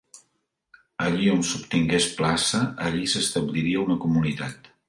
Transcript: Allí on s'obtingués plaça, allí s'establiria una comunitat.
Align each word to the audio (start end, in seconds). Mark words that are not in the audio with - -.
Allí 1.07 1.27
on 1.33 1.43
s'obtingués 1.51 2.09
plaça, 2.21 2.65
allí 2.89 3.07
s'establiria 3.15 3.89
una 3.89 4.03
comunitat. 4.09 4.77